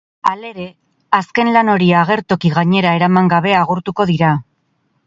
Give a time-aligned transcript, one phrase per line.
[0.29, 0.63] Halere,
[1.17, 4.35] azken lan hori agertoki gainera eraman gabe agurtuko dira.